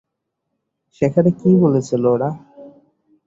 [1.01, 2.33] সেখানে কি বলেছে, নোরাহ?